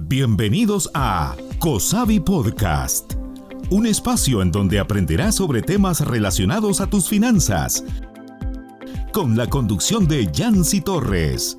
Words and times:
Bienvenidos 0.00 0.88
a 0.94 1.34
COSAVI 1.58 2.20
Podcast, 2.20 3.14
un 3.68 3.84
espacio 3.84 4.42
en 4.42 4.52
donde 4.52 4.78
aprenderás 4.78 5.34
sobre 5.34 5.60
temas 5.60 6.06
relacionados 6.06 6.80
a 6.80 6.88
tus 6.88 7.08
finanzas, 7.08 7.84
con 9.12 9.36
la 9.36 9.48
conducción 9.48 10.06
de 10.06 10.30
Yancy 10.30 10.82
Torres. 10.82 11.58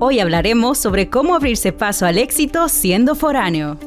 Hoy 0.00 0.18
hablaremos 0.20 0.78
sobre 0.78 1.10
cómo 1.10 1.34
abrirse 1.36 1.72
paso 1.72 2.06
al 2.06 2.16
éxito 2.16 2.70
siendo 2.70 3.14
foráneo. 3.14 3.78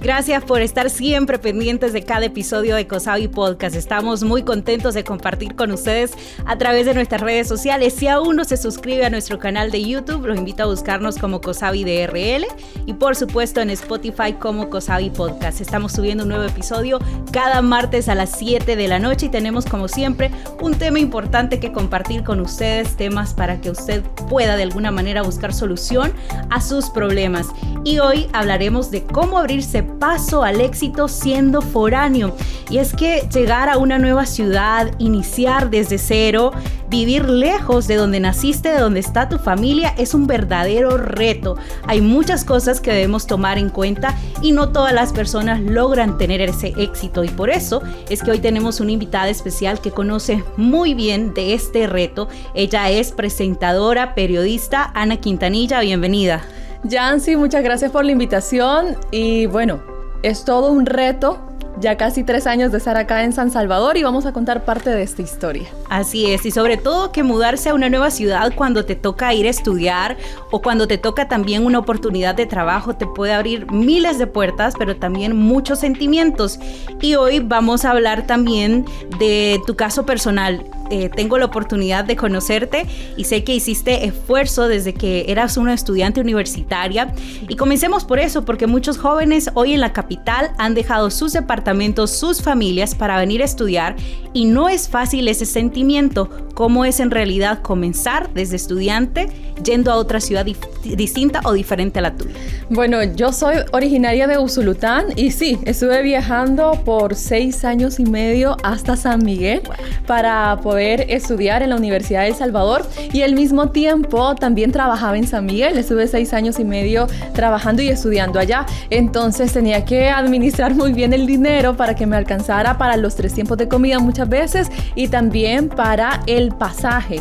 Gracias 0.00 0.42
por 0.44 0.62
estar 0.62 0.88
siempre 0.88 1.38
pendientes 1.38 1.92
de 1.92 2.02
cada 2.02 2.24
episodio 2.24 2.74
de 2.74 2.86
Cosavi 2.86 3.28
Podcast. 3.28 3.76
Estamos 3.76 4.22
muy 4.22 4.42
contentos 4.42 4.94
de 4.94 5.04
compartir 5.04 5.54
con 5.54 5.70
ustedes 5.72 6.12
a 6.46 6.56
través 6.56 6.86
de 6.86 6.94
nuestras 6.94 7.20
redes 7.20 7.46
sociales. 7.46 7.92
Si 7.92 8.08
aún 8.08 8.36
no 8.36 8.44
se 8.44 8.56
suscribe 8.56 9.04
a 9.04 9.10
nuestro 9.10 9.38
canal 9.38 9.70
de 9.70 9.84
YouTube, 9.84 10.24
los 10.24 10.38
invito 10.38 10.62
a 10.62 10.66
buscarnos 10.66 11.18
como 11.18 11.42
Cosavi 11.42 11.84
DRL 11.84 12.46
y 12.86 12.94
por 12.94 13.14
supuesto 13.14 13.60
en 13.60 13.68
Spotify 13.68 14.32
como 14.32 14.70
Cosavi 14.70 15.10
Podcast. 15.10 15.60
Estamos 15.60 15.92
subiendo 15.92 16.22
un 16.22 16.30
nuevo 16.30 16.44
episodio 16.44 16.98
cada 17.30 17.60
martes 17.60 18.08
a 18.08 18.14
las 18.14 18.38
7 18.38 18.76
de 18.76 18.88
la 18.88 19.00
noche 19.00 19.26
y 19.26 19.28
tenemos 19.28 19.66
como 19.66 19.86
siempre 19.86 20.30
un 20.62 20.76
tema 20.76 20.98
importante 20.98 21.60
que 21.60 21.72
compartir 21.72 22.24
con 22.24 22.40
ustedes, 22.40 22.96
temas 22.96 23.34
para 23.34 23.60
que 23.60 23.68
usted 23.68 24.02
pueda 24.30 24.56
de 24.56 24.62
alguna 24.62 24.92
manera 24.92 25.20
buscar 25.20 25.52
solución 25.52 26.14
a 26.48 26.62
sus 26.62 26.88
problemas. 26.88 27.48
Y 27.84 27.98
hoy 27.98 28.28
hablaremos 28.32 28.90
de 28.90 29.04
cómo 29.04 29.38
abrirse 29.38 29.89
paso 30.00 30.42
al 30.42 30.60
éxito 30.60 31.06
siendo 31.06 31.60
foráneo. 31.60 32.34
Y 32.70 32.78
es 32.78 32.94
que 32.94 33.28
llegar 33.32 33.68
a 33.68 33.78
una 33.78 33.98
nueva 33.98 34.26
ciudad, 34.26 34.90
iniciar 34.98 35.70
desde 35.70 35.98
cero, 35.98 36.52
vivir 36.88 37.28
lejos 37.28 37.86
de 37.86 37.96
donde 37.96 38.18
naciste, 38.18 38.70
de 38.70 38.80
donde 38.80 39.00
está 39.00 39.28
tu 39.28 39.38
familia, 39.38 39.94
es 39.98 40.14
un 40.14 40.26
verdadero 40.26 40.96
reto. 40.96 41.56
Hay 41.86 42.00
muchas 42.00 42.44
cosas 42.44 42.80
que 42.80 42.92
debemos 42.92 43.26
tomar 43.26 43.58
en 43.58 43.68
cuenta 43.68 44.16
y 44.40 44.52
no 44.52 44.70
todas 44.70 44.94
las 44.94 45.12
personas 45.12 45.60
logran 45.60 46.16
tener 46.16 46.40
ese 46.40 46.72
éxito. 46.78 47.22
Y 47.22 47.28
por 47.28 47.50
eso 47.50 47.82
es 48.08 48.22
que 48.22 48.30
hoy 48.30 48.38
tenemos 48.38 48.80
una 48.80 48.92
invitada 48.92 49.28
especial 49.28 49.80
que 49.80 49.90
conoce 49.90 50.42
muy 50.56 50.94
bien 50.94 51.34
de 51.34 51.54
este 51.54 51.86
reto. 51.86 52.28
Ella 52.54 52.88
es 52.90 53.12
presentadora, 53.12 54.14
periodista, 54.14 54.90
Ana 54.94 55.18
Quintanilla. 55.18 55.80
Bienvenida. 55.80 56.40
Yancy, 56.84 57.36
muchas 57.36 57.62
gracias 57.62 57.90
por 57.90 58.04
la 58.06 58.12
invitación 58.12 58.96
y 59.10 59.44
bueno, 59.46 59.89
es 60.22 60.44
todo 60.44 60.70
un 60.70 60.86
reto 60.86 61.49
ya 61.80 61.96
casi 61.96 62.24
tres 62.24 62.46
años 62.46 62.72
de 62.72 62.78
estar 62.78 62.96
acá 62.96 63.24
en 63.24 63.32
San 63.32 63.50
Salvador 63.50 63.96
y 63.96 64.02
vamos 64.02 64.26
a 64.26 64.32
contar 64.32 64.64
parte 64.64 64.90
de 64.90 65.02
esta 65.02 65.22
historia. 65.22 65.68
Así 65.88 66.30
es, 66.30 66.44
y 66.44 66.50
sobre 66.50 66.76
todo 66.76 67.10
que 67.10 67.22
mudarse 67.22 67.70
a 67.70 67.74
una 67.74 67.88
nueva 67.88 68.10
ciudad 68.10 68.52
cuando 68.54 68.84
te 68.84 68.94
toca 68.94 69.32
ir 69.32 69.46
a 69.46 69.50
estudiar 69.50 70.16
o 70.50 70.60
cuando 70.60 70.86
te 70.86 70.98
toca 70.98 71.28
también 71.28 71.64
una 71.64 71.78
oportunidad 71.78 72.34
de 72.34 72.46
trabajo 72.46 72.94
te 72.94 73.06
puede 73.06 73.32
abrir 73.32 73.70
miles 73.70 74.18
de 74.18 74.26
puertas, 74.26 74.74
pero 74.78 74.96
también 74.96 75.36
muchos 75.36 75.80
sentimientos. 75.80 76.58
Y 77.00 77.14
hoy 77.14 77.40
vamos 77.40 77.84
a 77.84 77.92
hablar 77.92 78.26
también 78.26 78.84
de 79.18 79.60
tu 79.66 79.74
caso 79.74 80.04
personal. 80.04 80.64
Eh, 80.90 81.08
tengo 81.08 81.38
la 81.38 81.44
oportunidad 81.44 82.04
de 82.04 82.16
conocerte 82.16 82.84
y 83.16 83.24
sé 83.24 83.44
que 83.44 83.54
hiciste 83.54 84.06
esfuerzo 84.06 84.66
desde 84.66 84.92
que 84.92 85.26
eras 85.28 85.56
una 85.56 85.72
estudiante 85.72 86.20
universitaria. 86.20 87.14
Y 87.48 87.54
comencemos 87.54 88.04
por 88.04 88.18
eso, 88.18 88.44
porque 88.44 88.66
muchos 88.66 88.98
jóvenes 88.98 89.50
hoy 89.54 89.72
en 89.72 89.80
la 89.80 89.92
capital 89.92 90.50
han 90.58 90.74
dejado 90.74 91.10
sus 91.10 91.32
departamentos, 91.32 91.69
sus 92.06 92.42
familias 92.42 92.94
para 92.94 93.18
venir 93.18 93.42
a 93.42 93.44
estudiar 93.44 93.96
y 94.32 94.44
no 94.44 94.68
es 94.68 94.88
fácil 94.88 95.28
ese 95.28 95.46
sentimiento. 95.46 96.28
¿Cómo 96.54 96.84
es 96.84 97.00
en 97.00 97.10
realidad 97.10 97.62
comenzar 97.62 98.30
desde 98.34 98.56
estudiante 98.56 99.28
yendo 99.64 99.90
a 99.90 99.96
otra 99.96 100.20
ciudad 100.20 100.44
distinta 100.84 101.40
o 101.44 101.52
diferente 101.52 102.00
a 102.00 102.02
la 102.02 102.14
tuya? 102.14 102.34
Bueno, 102.68 103.02
yo 103.02 103.32
soy 103.32 103.56
originaria 103.72 104.26
de 104.26 104.38
Usulután 104.38 105.06
y 105.16 105.30
sí, 105.30 105.58
estuve 105.64 106.02
viajando 106.02 106.72
por 106.84 107.14
seis 107.14 107.64
años 107.64 107.98
y 107.98 108.04
medio 108.04 108.56
hasta 108.62 108.96
San 108.96 109.24
Miguel 109.24 109.62
para 110.06 110.60
poder 110.60 111.06
estudiar 111.08 111.62
en 111.62 111.70
la 111.70 111.76
Universidad 111.76 112.22
de 112.22 112.28
El 112.28 112.34
Salvador 112.34 112.86
y 113.12 113.22
al 113.22 113.34
mismo 113.34 113.70
tiempo 113.70 114.34
también 114.34 114.70
trabajaba 114.70 115.16
en 115.16 115.26
San 115.26 115.46
Miguel. 115.46 115.78
Estuve 115.78 116.08
seis 116.08 116.34
años 116.34 116.58
y 116.58 116.64
medio 116.64 117.06
trabajando 117.32 117.80
y 117.82 117.88
estudiando 117.88 118.38
allá. 118.38 118.66
Entonces 118.90 119.52
tenía 119.52 119.84
que 119.84 120.10
administrar 120.10 120.74
muy 120.74 120.92
bien 120.92 121.12
el 121.12 121.26
dinero 121.26 121.59
para 121.76 121.94
que 121.94 122.06
me 122.06 122.16
alcanzara 122.16 122.78
para 122.78 122.96
los 122.96 123.14
tres 123.14 123.34
tiempos 123.34 123.58
de 123.58 123.68
comida 123.68 123.98
muchas 123.98 124.28
veces 124.28 124.70
y 124.94 125.08
también 125.08 125.68
para 125.68 126.20
el 126.26 126.52
pasaje. 126.52 127.20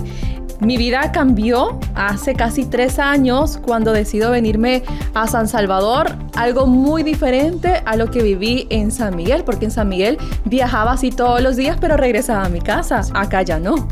Mi 0.61 0.75
vida 0.75 1.11
cambió 1.13 1.79
hace 1.95 2.33
casi 2.33 2.65
tres 2.65 2.99
años 2.99 3.59
cuando 3.61 3.93
decido 3.93 4.31
venirme 4.31 4.83
a 5.13 5.25
San 5.27 5.47
Salvador, 5.47 6.17
algo 6.35 6.67
muy 6.67 7.03
diferente 7.03 7.81
a 7.85 7.95
lo 7.95 8.11
que 8.11 8.21
viví 8.21 8.67
en 8.69 8.91
San 8.91 9.15
Miguel, 9.15 9.43
porque 9.45 9.65
en 9.65 9.71
San 9.71 9.87
Miguel 9.87 10.17
viajaba 10.43 10.93
así 10.93 11.11
todos 11.11 11.41
los 11.41 11.55
días, 11.55 11.77
pero 11.79 11.95
regresaba 11.95 12.43
a 12.43 12.49
mi 12.49 12.59
casa, 12.59 13.01
acá 13.13 13.41
ya 13.41 13.57
no. 13.59 13.87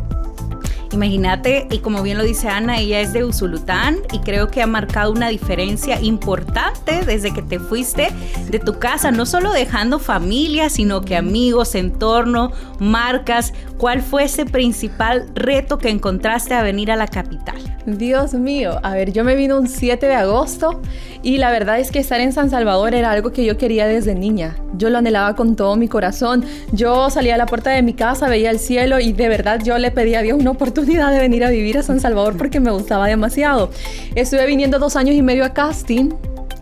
Imagínate, 0.97 1.67
y 1.69 1.77
como 1.77 2.01
bien 2.01 2.17
lo 2.17 2.23
dice 2.23 2.49
Ana, 2.49 2.79
ella 2.79 2.99
es 3.01 3.13
de 3.13 3.23
Usulután 3.23 3.99
y 4.11 4.17
creo 4.17 4.47
que 4.47 4.63
ha 4.63 4.67
marcado 4.67 5.11
una 5.11 5.27
diferencia 5.27 6.01
importante 6.01 7.05
desde 7.05 7.35
que 7.35 7.43
te 7.43 7.59
fuiste 7.59 8.09
de 8.49 8.57
tu 8.57 8.79
casa, 8.79 9.11
no 9.11 9.27
solo 9.27 9.53
dejando 9.53 9.99
familia, 9.99 10.71
sino 10.71 11.01
que 11.01 11.15
amigos, 11.15 11.75
entorno, 11.75 12.51
marcas. 12.79 13.53
¿Cuál 13.77 14.01
fue 14.01 14.23
ese 14.23 14.45
principal 14.45 15.27
reto 15.35 15.77
que 15.77 15.89
encontraste 15.89 16.55
a 16.55 16.63
venir 16.63 16.91
a 16.91 16.95
la 16.95 17.07
capital? 17.07 17.57
Dios 17.85 18.33
mío, 18.33 18.79
a 18.81 18.93
ver, 18.93 19.13
yo 19.13 19.23
me 19.23 19.35
vino 19.35 19.55
un 19.57 19.67
7 19.67 20.07
de 20.07 20.15
agosto 20.15 20.81
y 21.21 21.37
la 21.37 21.51
verdad 21.51 21.79
es 21.79 21.91
que 21.91 21.99
estar 21.99 22.19
en 22.19 22.33
San 22.33 22.49
Salvador 22.49 22.95
era 22.95 23.11
algo 23.11 23.31
que 23.31 23.45
yo 23.45 23.55
quería 23.57 23.85
desde 23.85 24.15
niña. 24.15 24.55
Yo 24.77 24.89
lo 24.89 24.97
anhelaba 24.97 25.35
con 25.35 25.55
todo 25.55 25.75
mi 25.75 25.87
corazón. 25.87 26.43
Yo 26.71 27.11
salía 27.11 27.35
a 27.35 27.37
la 27.37 27.45
puerta 27.45 27.69
de 27.69 27.83
mi 27.83 27.93
casa, 27.93 28.27
veía 28.27 28.49
el 28.49 28.57
cielo 28.57 28.99
y 28.99 29.13
de 29.13 29.29
verdad 29.29 29.61
yo 29.63 29.77
le 29.77 29.91
pedía 29.91 30.19
a 30.19 30.21
Dios 30.23 30.39
una 30.39 30.51
oportunidad 30.51 31.11
de 31.11 31.19
venir 31.19 31.45
a 31.45 31.51
vivir 31.51 31.77
a 31.77 31.83
San 31.83 31.99
Salvador 31.99 32.35
porque 32.35 32.59
me 32.59 32.71
gustaba 32.71 33.07
demasiado. 33.07 33.69
Estuve 34.15 34.47
viniendo 34.47 34.79
dos 34.79 34.95
años 34.95 35.15
y 35.15 35.21
medio 35.21 35.45
a 35.45 35.53
casting 35.53 36.09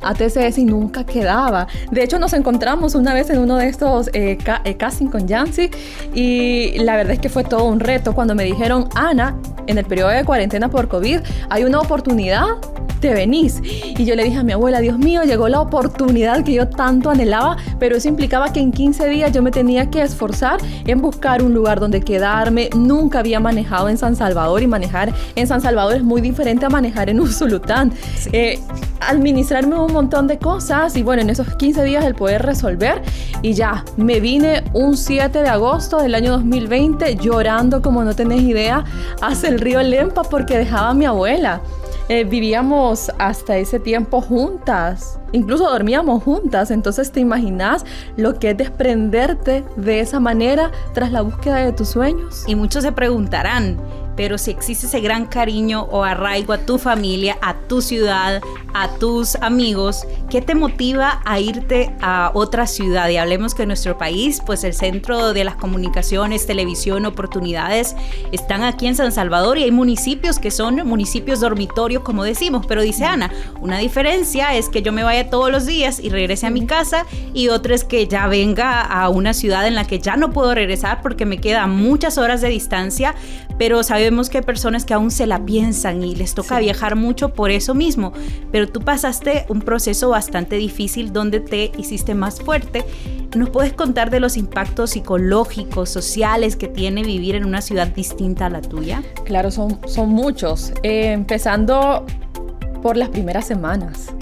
a 0.06 0.14
TCS 0.14 0.60
y 0.60 0.66
nunca 0.66 1.04
quedaba. 1.06 1.68
De 1.92 2.04
hecho, 2.04 2.20
nos 2.20 2.34
encontramos 2.34 2.96
una 2.96 3.14
vez 3.14 3.30
en 3.30 3.40
uno 3.40 3.58
de 3.58 3.68
estos 3.68 4.10
eh, 4.14 4.38
eh, 4.64 4.78
casting 4.78 5.08
con 5.08 5.28
Yancy 5.28 5.70
y 6.14 6.78
la 6.80 6.96
verdad 6.96 7.14
es 7.14 7.20
que 7.20 7.30
fue 7.30 7.44
todo 7.44 7.66
un 7.66 7.80
reto 7.80 8.14
cuando 8.14 8.36
me 8.36 8.44
dijeron, 8.44 8.88
Ana, 8.96 9.36
en 9.68 9.78
el 9.78 9.86
periodo 9.86 10.10
de 10.10 10.24
cuarentena 10.24 10.70
por 10.70 10.88
COVID 10.88 11.20
hay 11.50 11.64
una 11.64 11.80
oportunidad 11.80 12.46
te 13.06 13.14
venís. 13.14 13.62
Y 13.64 14.04
yo 14.04 14.16
le 14.16 14.24
dije 14.24 14.40
a 14.40 14.44
mi 14.44 14.54
abuela, 14.54 14.80
Dios 14.80 14.98
mío, 14.98 15.22
llegó 15.24 15.48
la 15.48 15.62
oportunidad 15.62 16.44
que 16.44 16.54
yo 16.54 16.68
tanto 16.68 17.12
anhelaba, 17.12 17.56
pero 17.78 17.96
eso 17.98 18.08
implicaba 18.08 18.52
que 18.52 18.60
en 18.60 18.72
15 18.72 19.08
días 19.08 19.32
yo 19.32 19.44
me 19.44 19.52
tenía 19.52 19.92
que 19.92 20.02
esforzar 20.02 20.60
en 20.88 21.02
buscar 21.02 21.44
un 21.44 21.54
lugar 21.54 21.80
donde 21.80 22.02
quedarme. 22.02 22.72
Nunca 22.76 23.20
había 23.20 23.40
manejado 23.40 23.90
en 23.90 24.00
San 24.00 24.16
Salvador 24.16 24.64
y 24.64 24.68
manejar 24.68 25.14
en 25.36 25.46
San 25.46 25.62
Salvador 25.62 25.98
es 25.98 26.04
muy 26.04 26.20
diferente 26.20 26.66
a 26.66 26.70
manejar 26.70 27.12
en 27.12 27.20
Usulután. 27.20 27.94
Eh, 28.32 28.60
administrarme 29.02 29.76
un 29.76 29.94
montón 29.94 30.26
de 30.26 30.40
cosas 30.40 30.96
y 30.96 31.04
bueno, 31.04 31.22
en 31.22 31.30
esos 31.30 31.56
15 31.58 31.84
días 31.84 32.06
el 32.06 32.16
poder 32.16 32.42
resolver 32.42 33.04
y 33.44 33.54
ya, 33.54 33.86
me 33.98 34.20
vine 34.20 34.64
un 34.74 34.98
7 34.98 35.44
de 35.44 35.48
agosto 35.48 36.02
del 36.02 36.16
año 36.16 36.32
2020 36.32 37.18
llorando 37.18 37.84
como 37.84 38.04
no 38.04 38.16
tenés 38.16 38.42
idea 38.42 38.84
hacia 39.22 39.50
el 39.50 39.60
río 39.60 39.84
Lempa 39.84 40.24
porque 40.24 40.58
dejaba 40.58 40.90
a 40.90 40.94
mi 40.96 41.06
abuela. 41.06 41.62
Eh, 42.08 42.24
vivíamos 42.24 43.12
hasta 43.18 43.58
ese 43.58 43.80
tiempo 43.80 44.22
juntas, 44.22 45.20
incluso 45.32 45.68
dormíamos 45.68 46.24
juntas, 46.24 46.70
entonces 46.70 47.12
te 47.12 47.20
imaginas 47.20 47.84
lo 48.16 48.38
que 48.38 48.52
es 48.52 48.58
desprenderte 48.58 49.64
de 49.76 50.02
esa 50.02 50.20
manera 50.20 50.72
tras 50.94 51.12
la 51.12 51.22
búsqueda 51.22 51.58
de 51.58 51.74
tus 51.74 51.90
sueños. 51.90 52.44
Y 52.46 52.54
muchos 52.54 52.84
se 52.84 52.92
preguntarán, 52.92 53.78
pero 54.16 54.38
si 54.38 54.52
existe 54.52 54.88
ese 54.88 55.02
gran 55.02 55.26
cariño 55.26 55.84
o 55.92 56.04
arraigo 56.04 56.54
a 56.54 56.60
tu 56.60 56.78
familia, 56.78 57.38
a 57.42 57.54
tu 57.54 57.82
ciudad, 57.82 58.42
a 58.74 58.90
tus 58.96 59.36
amigos, 59.36 60.06
¿qué 60.30 60.42
te 60.42 60.56
motiva 60.56 61.22
a 61.26 61.40
irte 61.40 61.94
a 62.02 62.32
otra 62.34 62.68
ciudad? 62.68 63.10
Y 63.10 63.18
hablemos 63.18 63.56
que 63.56 63.64
en 63.64 63.70
nuestro 63.70 63.98
país, 63.98 64.42
pues 64.46 64.64
el 64.64 64.74
centro 64.74 65.34
de 65.34 65.44
las 65.44 65.56
comunicaciones, 65.56 66.46
televisión, 66.46 67.06
oportunidades, 67.06 67.96
están 68.32 68.64
aquí 68.64 68.88
en 68.88 68.96
San 68.96 69.12
Salvador 69.12 69.58
y 69.58 69.64
hay 69.64 69.72
municipios 69.72 70.40
que 70.40 70.52
son 70.52 70.88
municipios 70.88 71.40
dormitorios, 71.40 72.04
como 72.04 72.24
decimos, 72.24 72.66
pero 72.66 72.82
dice 72.82 73.06
Ana, 73.06 73.32
una 73.62 73.80
diferencia 73.80 74.56
es 74.56 74.70
que 74.70 74.82
yo 74.82 74.92
me 74.92 75.04
vaya 75.04 75.30
todos 75.30 75.52
los 75.52 75.66
días 75.66 76.00
y 76.00 76.10
regrese 76.10 76.48
a 76.48 76.50
mi 76.50 76.66
casa 76.66 77.06
y 77.34 77.50
otra 77.50 77.76
es 77.76 77.84
que 77.84 78.08
ya 78.08 78.28
venga 78.28 78.82
a 78.82 79.10
una 79.10 79.34
ciudad 79.34 79.68
en 79.68 79.76
la 79.76 79.86
que 79.86 80.00
ya 80.00 80.16
no 80.16 80.32
puedo 80.32 80.54
regresar 80.54 81.02
porque 81.02 81.26
me 81.26 81.40
quedan 81.40 81.72
muchas 81.72 82.18
horas 82.18 82.42
de 82.42 82.50
distancia, 82.50 83.16
pero 83.58 83.84
sabemos 83.84 84.05
sabemos 84.06 84.30
que 84.30 84.38
hay 84.38 84.44
personas 84.44 84.86
que 84.86 84.94
aún 84.94 85.10
se 85.10 85.26
la 85.26 85.44
piensan 85.44 86.04
y 86.04 86.14
les 86.14 86.36
toca 86.36 86.60
viajar 86.60 86.96
mucho 86.96 87.34
por 87.34 87.50
eso 87.50 87.74
mismo, 87.74 88.14
pero 88.52 88.70
tú 88.70 88.82
pasaste 88.82 89.48
un 89.50 89.62
proceso 89.62 90.10
bastante 90.10 90.58
difícil 90.58 91.12
donde 91.12 91.40
te 91.40 91.72
hiciste 91.76 92.14
más 92.14 92.40
fuerte. 92.40 92.86
¿Nos 93.36 93.50
puedes 93.50 93.74
contar 93.74 94.12
de 94.12 94.20
los 94.20 94.38
impactos 94.38 94.92
psicológicos, 94.92 95.90
sociales 95.90 96.56
que 96.56 96.68
tiene 96.68 97.02
vivir 97.02 97.34
en 97.34 97.46
una 97.46 97.62
ciudad 97.62 97.88
distinta 97.88 98.46
a 98.46 98.52
la 98.52 98.62
tuya? 98.62 99.02
Claro, 99.24 99.50
son, 99.50 99.80
son 99.88 100.10
muchos. 100.10 100.72
Eh, 100.84 101.12
empezando 101.12 102.06
por 102.84 102.98
las 102.98 103.10
primeras 103.10 103.48
semanas. 103.48 104.14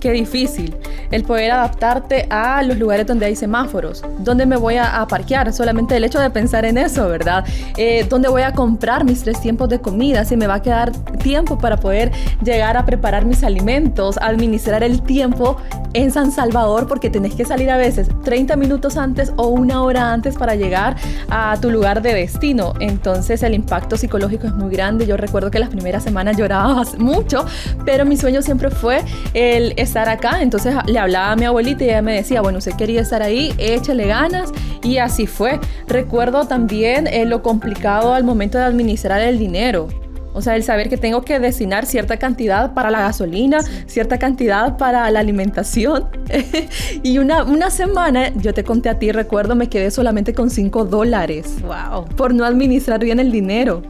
Qué 0.00 0.12
difícil 0.12 0.74
el 1.10 1.22
poder 1.24 1.52
adaptarte 1.52 2.26
a 2.30 2.62
los 2.62 2.76
lugares 2.76 3.06
donde 3.06 3.26
hay 3.26 3.36
semáforos, 3.36 4.02
dónde 4.18 4.46
me 4.46 4.56
voy 4.56 4.76
a, 4.76 5.06
parquear, 5.08 5.52
solamente 5.52 5.96
el 5.96 6.04
hecho 6.04 6.20
de 6.20 6.30
pensar 6.30 6.64
en 6.64 6.78
eso, 6.78 7.08
¿verdad? 7.08 7.44
Eh, 7.76 8.06
dónde 8.08 8.28
voy 8.28 8.42
a 8.42 8.52
comprar 8.52 9.04
mis 9.04 9.22
tres 9.22 9.40
tiempos 9.40 9.68
de 9.68 9.80
comida, 9.80 10.24
si 10.24 10.36
me 10.36 10.46
va 10.46 10.54
a 10.54 10.62
quedar 10.62 10.92
tiempo 11.18 11.58
para 11.58 11.76
poder 11.76 12.10
llegar 12.42 12.76
a 12.76 12.84
preparar 12.84 13.24
mis 13.24 13.42
alimentos, 13.44 14.18
administrar 14.20 14.82
el 14.82 15.02
tiempo 15.02 15.56
en 15.92 16.10
San 16.10 16.30
Salvador, 16.30 16.86
porque 16.86 17.08
tenés 17.08 17.34
que 17.34 17.44
salir 17.44 17.70
a 17.70 17.76
veces 17.76 18.08
30 18.22 18.56
minutos 18.56 18.96
antes 18.96 19.32
o 19.36 19.48
una 19.48 19.82
hora 19.82 20.12
antes 20.12 20.36
para 20.36 20.54
llegar 20.54 20.96
a 21.30 21.56
tu 21.60 21.70
lugar 21.70 22.02
de 22.02 22.12
destino. 22.12 22.74
Entonces 22.80 23.42
el 23.42 23.54
impacto 23.54 23.96
psicológico 23.96 24.46
es 24.46 24.52
muy 24.52 24.70
grande. 24.70 25.06
Yo 25.06 25.16
recuerdo 25.16 25.50
que 25.50 25.58
las 25.58 25.70
primeras 25.70 26.04
semanas 26.04 26.36
lloraba 26.36 26.82
mucho, 26.98 27.46
pero 27.84 28.04
mi 28.04 28.16
sueño 28.16 28.42
siempre 28.42 28.70
fue 28.70 29.02
el 29.32 29.72
estar 29.86 30.08
acá. 30.08 30.42
Entonces 30.42 30.74
le 30.86 30.98
hablaba 30.98 31.32
a 31.32 31.36
mi 31.36 31.44
abuelita 31.44 31.84
y 31.84 31.88
ella 31.88 32.02
me 32.02 32.14
decía, 32.14 32.42
bueno, 32.42 32.58
usted 32.58 32.72
quería 32.72 33.00
estar 33.00 33.22
ahí, 33.22 33.54
échale 33.58 34.06
ganas. 34.06 34.52
Y 34.82 34.98
así 34.98 35.26
fue. 35.26 35.58
Recuerdo 35.86 36.46
también 36.46 37.06
eh, 37.06 37.24
lo 37.24 37.42
complicado 37.42 38.12
al 38.12 38.24
momento 38.24 38.58
de 38.58 38.64
administrar 38.64 39.20
el 39.20 39.38
dinero. 39.38 39.88
O 40.36 40.42
sea, 40.42 40.54
el 40.54 40.62
saber 40.62 40.90
que 40.90 40.98
tengo 40.98 41.22
que 41.22 41.38
destinar 41.40 41.86
cierta 41.86 42.18
cantidad 42.18 42.74
para 42.74 42.90
la 42.90 43.00
gasolina, 43.00 43.60
cierta 43.86 44.18
cantidad 44.18 44.76
para 44.76 45.10
la 45.10 45.20
alimentación. 45.20 46.08
y 47.02 47.16
una, 47.16 47.42
una 47.44 47.70
semana, 47.70 48.34
yo 48.34 48.52
te 48.52 48.62
conté 48.62 48.90
a 48.90 48.98
ti, 48.98 49.12
recuerdo, 49.12 49.54
me 49.54 49.70
quedé 49.70 49.90
solamente 49.90 50.34
con 50.34 50.50
5 50.50 50.84
dólares. 50.84 51.56
Wow. 51.62 52.04
Por 52.16 52.34
no 52.34 52.44
administrar 52.44 53.00
bien 53.02 53.18
el 53.18 53.32
dinero. 53.32 53.82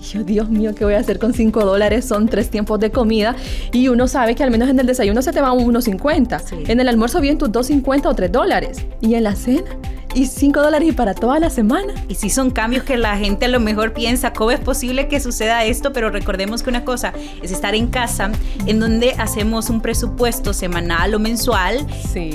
Y 0.00 0.04
yo, 0.04 0.22
Dios 0.22 0.48
mío, 0.48 0.74
¿qué 0.74 0.84
voy 0.84 0.94
a 0.94 0.98
hacer 0.98 1.18
con 1.18 1.34
5 1.34 1.64
dólares? 1.64 2.04
Son 2.04 2.28
tres 2.28 2.50
tiempos 2.50 2.78
de 2.80 2.90
comida 2.90 3.34
y 3.72 3.88
uno 3.88 4.06
sabe 4.06 4.34
que 4.34 4.42
al 4.44 4.50
menos 4.50 4.68
en 4.68 4.78
el 4.78 4.86
desayuno 4.86 5.22
se 5.22 5.32
te 5.32 5.40
va 5.40 5.52
unos 5.52 5.88
1.50. 5.88 6.68
En 6.68 6.80
el 6.80 6.88
almuerzo 6.88 7.20
bien 7.20 7.38
tus 7.38 7.50
2.50 7.50 8.06
o 8.06 8.14
3 8.14 8.30
dólares. 8.30 8.84
Y 9.00 9.14
en 9.14 9.24
la 9.24 9.34
cena 9.34 9.70
y 10.14 10.26
5 10.26 10.60
dólares 10.60 10.88
y 10.88 10.92
para 10.92 11.14
toda 11.14 11.38
la 11.38 11.50
semana. 11.50 11.94
Y 12.08 12.14
si 12.14 12.30
son 12.30 12.50
cambios 12.50 12.84
que 12.84 12.96
la 12.96 13.16
gente 13.16 13.46
a 13.46 13.48
lo 13.48 13.60
mejor 13.60 13.92
piensa, 13.92 14.32
¿cómo 14.32 14.50
es 14.50 14.60
posible 14.60 15.08
que 15.08 15.20
suceda 15.20 15.64
esto? 15.64 15.92
Pero 15.92 16.10
recordemos 16.10 16.62
que 16.62 16.70
una 16.70 16.84
cosa 16.84 17.12
es 17.42 17.50
estar 17.50 17.74
en 17.74 17.88
casa, 17.88 18.30
en 18.66 18.80
donde 18.80 19.12
hacemos 19.18 19.70
un 19.70 19.80
presupuesto 19.80 20.52
semanal 20.52 21.14
o 21.14 21.18
mensual, 21.18 21.86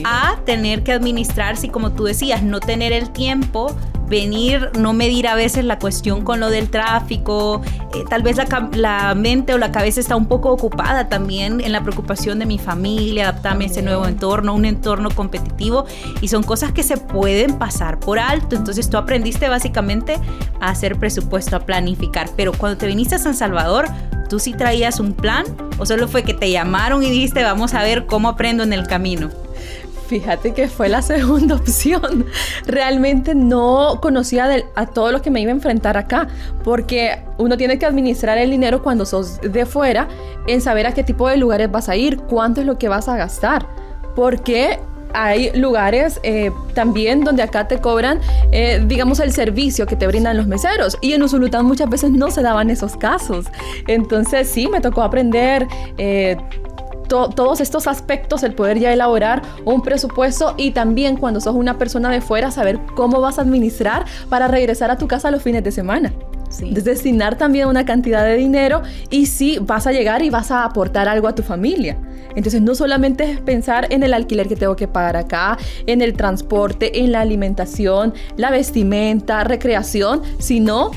a 0.06 0.38
tener 0.46 0.84
que 0.84 0.92
administrar, 0.92 1.58
si 1.58 1.70
como 1.70 1.92
tú 1.92 2.04
decías, 2.06 2.44
no 2.44 2.60
tener 2.60 2.94
el 2.94 3.10
tiempo 3.12 3.76
venir, 4.14 4.70
no 4.78 4.94
medir 4.94 5.28
a 5.28 5.34
veces 5.34 5.66
la 5.66 5.80
cuestión 5.80 6.24
con 6.24 6.40
lo 6.40 6.52
del 6.52 6.70
tráfico, 6.70 7.64
eh, 7.96 8.04
tal 8.08 8.22
vez 8.22 8.38
la, 8.38 8.70
la, 8.74 9.16
mente 9.16 9.56
o 9.56 9.58
la 9.58 9.72
cabeza 9.72 10.00
está 10.00 10.16
un 10.16 10.28
poco 10.28 10.52
ocupada 10.52 11.10
también 11.10 11.62
en 11.62 11.72
la 11.72 11.82
preocupación 11.82 12.38
de 12.38 12.46
mi 12.46 12.60
familia, 12.60 13.24
adaptarme 13.30 13.64
a 13.64 13.68
ese 13.70 13.82
nuevo 13.82 14.06
entorno, 14.06 14.54
un 14.54 14.66
entorno 14.66 15.10
competitivo 15.10 15.86
y 16.22 16.28
son 16.28 16.44
cosas 16.44 16.72
que 16.74 16.84
se 16.84 16.98
pueden 16.98 17.58
pasar 17.58 18.00
por 18.00 18.20
alto, 18.20 18.56
entonces 18.56 18.88
tú 18.88 18.98
aprendiste 18.98 19.50
básicamente 19.50 20.18
a 20.62 20.70
hacer 20.70 21.00
presupuesto, 21.00 21.56
a 21.56 21.62
planificar, 21.62 22.30
pero 22.38 22.54
cuando 22.54 22.78
te 22.78 22.86
viniste 22.86 23.16
a 23.16 23.18
San 23.18 23.34
Salvador, 23.34 23.88
¿tú 24.30 24.38
sí 24.38 24.54
traías 24.54 25.00
un 25.00 25.14
plan 25.14 25.46
o 25.80 25.88
solo 25.88 26.08
fue 26.08 26.22
que 26.22 26.36
te 26.36 26.52
llamaron 26.52 27.02
y 27.02 27.10
dijiste 27.10 27.44
vamos 27.44 27.74
a 27.74 27.82
ver 27.82 28.06
cómo 28.06 28.30
aprendo 28.30 28.62
en 28.62 28.74
el 28.74 28.86
camino? 28.86 29.32
Fíjate 30.14 30.54
que 30.54 30.68
fue 30.68 30.90
la 30.90 31.02
segunda 31.02 31.56
opción. 31.56 32.28
Realmente 32.68 33.34
no 33.34 33.98
conocía 34.00 34.48
a 34.76 34.86
todos 34.86 35.12
los 35.12 35.24
que 35.24 35.32
me 35.32 35.42
iba 35.42 35.50
a 35.50 35.56
enfrentar 35.56 35.98
acá, 35.98 36.28
porque 36.64 37.18
uno 37.40 37.58
tiene 37.58 37.80
que 37.80 37.88
administrar 37.88 38.38
el 38.38 38.52
dinero 38.52 38.84
cuando 38.84 39.08
sos 39.08 39.42
de 39.42 39.66
fuera, 39.66 40.08
en 40.46 40.62
saber 40.62 40.86
a 40.86 40.94
qué 40.94 41.04
tipo 41.04 41.28
de 41.28 41.38
lugares 41.38 41.72
vas 41.72 41.90
a 41.90 41.96
ir, 41.96 42.20
cuánto 42.20 42.62
es 42.62 42.68
lo 42.68 42.78
que 42.78 42.90
vas 42.90 43.10
a 43.10 43.18
gastar, 43.18 43.66
porque 44.16 44.78
hay 45.16 45.52
lugares 45.56 46.20
eh, 46.22 46.52
también 46.76 47.24
donde 47.24 47.42
acá 47.42 47.68
te 47.68 47.80
cobran, 47.80 48.20
eh, 48.52 48.84
digamos, 48.86 49.20
el 49.20 49.32
servicio 49.32 49.88
que 49.88 49.96
te 49.96 50.06
brindan 50.06 50.38
los 50.38 50.46
meseros. 50.46 50.96
Y 51.02 51.14
en 51.14 51.24
Usulután 51.24 51.66
muchas 51.66 51.90
veces 51.90 52.12
no 52.12 52.30
se 52.30 52.44
daban 52.44 52.70
esos 52.70 52.98
casos. 52.98 53.48
Entonces 53.88 54.48
sí, 54.48 54.68
me 54.68 54.80
tocó 54.80 55.02
aprender 55.02 55.68
eh, 55.98 56.38
todos 57.36 57.62
estos 57.62 57.88
aspectos, 57.88 58.44
el 58.44 58.54
poder 58.54 58.80
ya 58.80 58.92
elaborar 58.92 59.42
un 59.66 59.82
presupuesto 59.82 60.56
y 60.58 60.72
también 60.72 61.18
cuando 61.18 61.40
sos 61.40 61.56
una 61.56 61.78
persona 61.78 62.10
de 62.10 62.22
fuera, 62.22 62.52
saber 62.52 62.80
cómo 62.96 63.22
vas 63.22 63.40
a 63.40 63.42
administrar 63.42 64.06
para 64.30 64.48
regresar 64.48 64.92
a 64.92 64.98
tu 64.98 65.08
casa 65.08 65.32
los 65.32 65.42
fines 65.42 65.64
de 65.64 65.72
semana. 65.72 66.14
Destinar 66.62 67.36
también 67.36 67.68
una 67.68 67.84
cantidad 67.84 68.24
de 68.24 68.36
dinero 68.36 68.84
y 69.10 69.26
si 69.26 69.58
vas 69.58 69.88
a 69.88 69.92
llegar 69.92 70.22
y 70.22 70.30
vas 70.30 70.52
a 70.52 70.66
aportar 70.66 71.08
algo 71.10 71.28
a 71.28 71.34
tu 71.34 71.42
familia. 71.42 71.98
Entonces 72.36 72.62
no 72.62 72.76
solamente 72.76 73.30
es 73.32 73.40
pensar 73.40 73.88
en 73.90 74.04
el 74.04 74.14
alquiler 74.14 74.48
que 74.48 74.56
tengo 74.56 74.76
que 74.76 74.88
pagar 74.88 75.18
acá, 75.18 75.58
en 75.88 76.02
el 76.02 76.14
transporte, 76.14 77.02
en 77.02 77.12
la 77.12 77.22
alimentación, 77.22 78.14
la 78.38 78.52
vestimenta, 78.52 79.44
recreación, 79.44 80.22
sino 80.40 80.92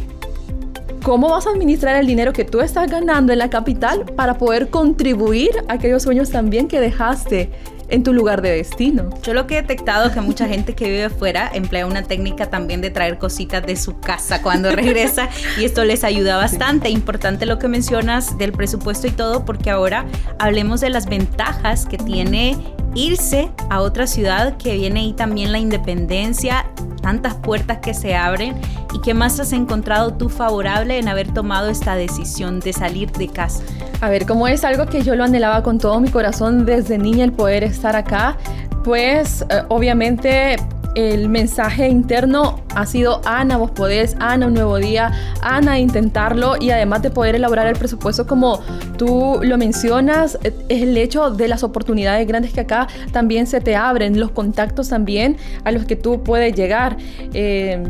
¿Cómo 1.06 1.29
vas 1.29 1.47
a 1.47 1.50
administrar 1.50 1.94
el 1.94 2.08
dinero 2.08 2.32
que 2.32 2.44
tú 2.44 2.58
estás 2.58 2.91
ganando 2.91 3.32
en 3.32 3.38
la 3.38 3.49
capital 3.49 4.05
para 4.17 4.38
poder 4.38 4.70
contribuir 4.70 5.53
a 5.69 5.75
aquellos 5.75 6.03
sueños 6.03 6.31
también 6.31 6.67
que 6.67 6.81
dejaste 6.81 7.53
en 7.88 8.03
tu 8.03 8.12
lugar 8.12 8.43
de 8.43 8.50
destino. 8.50 9.11
Yo 9.23 9.32
lo 9.32 9.47
que 9.47 9.56
he 9.56 9.62
detectado 9.62 10.08
es 10.08 10.14
que 10.14 10.20
mucha 10.20 10.49
gente 10.49 10.75
que 10.75 10.91
vive 10.91 11.08
fuera 11.08 11.49
emplea 11.55 11.87
una 11.87 12.03
técnica 12.03 12.50
también 12.50 12.81
de 12.81 12.91
traer 12.91 13.19
cositas 13.19 13.64
de 13.64 13.76
su 13.76 14.00
casa 14.00 14.43
cuando 14.43 14.73
regresa 14.73 15.29
y 15.56 15.64
esto 15.64 15.85
les 15.85 16.03
ayuda 16.03 16.38
bastante. 16.38 16.88
Importante 16.88 17.47
lo 17.47 17.61
que 17.61 17.69
mencionas 17.69 18.37
del 18.37 18.50
presupuesto 18.50 19.06
y 19.06 19.11
todo 19.11 19.44
porque 19.44 19.70
ahora 19.70 20.06
hablemos 20.41 20.81
de 20.81 20.91
las 20.91 21.06
ventajas 21.06 21.87
que 21.87 21.99
tiene 21.99 22.58
irse 22.97 23.53
a 23.70 23.81
otra 23.82 24.08
ciudad 24.08 24.56
que 24.56 24.75
viene 24.75 25.00
ahí 25.00 25.12
también 25.12 25.53
la 25.53 25.58
independencia, 25.58 26.67
tantas 27.06 27.37
puertas 27.37 27.79
que 27.79 27.94
se 27.94 28.17
abren 28.17 28.56
y 28.93 29.00
qué 29.00 29.14
más 29.14 29.38
has 29.38 29.53
encontrado 29.53 30.14
tú 30.14 30.29
favorable 30.29 30.99
en 30.99 31.06
haber 31.06 31.32
tomado 31.32 31.69
esta 31.69 31.94
decisión 31.94 32.58
de 32.58 32.73
salir 32.73 33.12
de 33.12 33.29
casa. 33.29 33.62
A 34.00 34.11
ver, 34.11 34.26
como 34.26 34.49
es 34.49 34.64
algo 34.64 34.87
que 34.87 35.03
yo 35.03 35.14
lo 35.14 35.23
anhelaba 35.23 35.62
con 35.62 35.79
todo 35.79 36.00
mi 36.00 36.08
corazón 36.08 36.67
desde 36.67 36.99
niña 36.99 37.25
el 37.25 37.31
poder 37.31 37.62
estar 37.62 37.94
acá, 37.94 38.37
pues 38.82 39.47
eh, 39.50 39.62
obviamente 39.69 40.56
el 40.96 41.28
mensaje 41.28 41.88
interno 41.88 42.62
ha 42.75 42.87
sido 42.87 43.20
Ana, 43.26 43.58
vos 43.58 43.70
podés, 43.70 44.16
Ana, 44.19 44.46
un 44.46 44.54
nuevo 44.54 44.78
día, 44.78 45.12
Ana, 45.43 45.78
intentarlo 45.78 46.54
y 46.58 46.70
además 46.70 47.02
de 47.02 47.10
poder 47.10 47.34
elaborar 47.34 47.66
el 47.66 47.76
presupuesto 47.76 48.26
como 48.26 48.60
tú 48.96 49.38
lo 49.43 49.58
mencionas, 49.58 50.38
es 50.43 50.82
el 50.82 50.96
hecho 50.96 51.31
de 51.31 51.48
las 51.48 51.62
oportunidades 51.62 52.26
grandes 52.26 52.55
que 52.55 52.60
acá 52.60 52.88
también 53.12 53.46
se 53.46 53.60
te 53.60 53.76
abren, 53.76 54.19
los 54.19 54.31
contactos 54.31 54.88
también 54.88 55.36
a 55.65 55.70
los 55.70 55.84
que 55.84 55.96
tú 55.96 56.22
puedes 56.22 56.55
llegar. 56.55 56.96
Eh, 57.34 57.84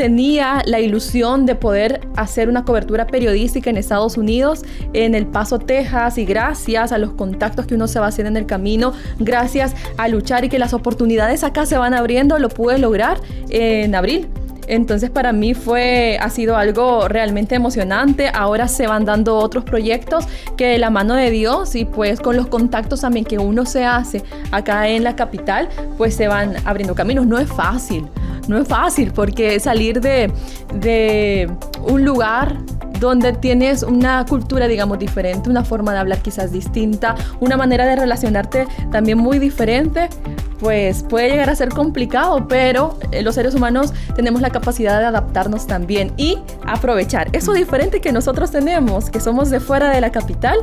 tenía 0.00 0.62
la 0.64 0.80
ilusión 0.80 1.44
de 1.44 1.54
poder 1.54 2.00
hacer 2.16 2.48
una 2.48 2.64
cobertura 2.64 3.06
periodística 3.06 3.68
en 3.68 3.76
Estados 3.76 4.16
Unidos, 4.16 4.62
en 4.94 5.14
El 5.14 5.26
Paso, 5.26 5.58
Texas, 5.58 6.16
y 6.16 6.24
gracias 6.24 6.90
a 6.90 6.96
los 6.96 7.12
contactos 7.12 7.66
que 7.66 7.74
uno 7.74 7.86
se 7.86 8.00
va 8.00 8.06
haciendo 8.06 8.30
en 8.30 8.38
el 8.38 8.46
camino, 8.46 8.94
gracias 9.18 9.74
a 9.98 10.08
luchar 10.08 10.46
y 10.46 10.48
que 10.48 10.58
las 10.58 10.72
oportunidades 10.72 11.44
acá 11.44 11.66
se 11.66 11.76
van 11.76 11.92
abriendo, 11.92 12.38
lo 12.38 12.48
pude 12.48 12.78
lograr 12.78 13.18
en 13.50 13.94
abril. 13.94 14.26
Entonces 14.68 15.10
para 15.10 15.34
mí 15.34 15.52
fue, 15.52 16.16
ha 16.18 16.30
sido 16.30 16.56
algo 16.56 17.06
realmente 17.06 17.56
emocionante. 17.56 18.30
Ahora 18.32 18.68
se 18.68 18.86
van 18.86 19.04
dando 19.04 19.36
otros 19.36 19.64
proyectos 19.64 20.24
que 20.56 20.66
de 20.68 20.78
la 20.78 20.88
mano 20.88 21.14
de 21.14 21.30
Dios 21.30 21.74
y 21.74 21.84
pues 21.84 22.20
con 22.20 22.36
los 22.36 22.46
contactos 22.46 23.02
también 23.02 23.26
que 23.26 23.36
uno 23.38 23.66
se 23.66 23.84
hace 23.84 24.22
acá 24.50 24.88
en 24.88 25.04
la 25.04 25.14
capital, 25.14 25.68
pues 25.98 26.14
se 26.14 26.26
van 26.26 26.54
abriendo 26.64 26.94
caminos. 26.94 27.26
No 27.26 27.38
es 27.38 27.48
fácil, 27.48 28.06
no 28.48 28.58
es 28.58 28.68
fácil 28.68 29.12
porque 29.12 29.58
salir 29.60 30.00
de, 30.00 30.32
de 30.74 31.50
un 31.82 32.04
lugar 32.04 32.56
donde 33.00 33.32
tienes 33.32 33.82
una 33.82 34.24
cultura, 34.26 34.68
digamos, 34.68 34.98
diferente, 34.98 35.48
una 35.48 35.64
forma 35.64 35.92
de 35.92 35.98
hablar 35.98 36.18
quizás 36.18 36.52
distinta, 36.52 37.16
una 37.40 37.56
manera 37.56 37.86
de 37.86 37.96
relacionarte 37.96 38.68
también 38.92 39.18
muy 39.18 39.38
diferente, 39.38 40.10
pues 40.60 41.02
puede 41.02 41.30
llegar 41.30 41.48
a 41.48 41.56
ser 41.56 41.70
complicado, 41.70 42.46
pero 42.46 42.98
eh, 43.10 43.22
los 43.22 43.34
seres 43.34 43.54
humanos 43.54 43.94
tenemos 44.14 44.42
la 44.42 44.50
capacidad 44.50 45.00
de 45.00 45.06
adaptarnos 45.06 45.66
también 45.66 46.12
y 46.18 46.38
aprovechar. 46.66 47.28
Eso 47.32 47.54
diferente 47.54 48.02
que 48.02 48.12
nosotros 48.12 48.50
tenemos, 48.50 49.08
que 49.08 49.18
somos 49.18 49.48
de 49.48 49.60
fuera 49.60 49.88
de 49.90 50.02
la 50.02 50.12
capital, 50.12 50.58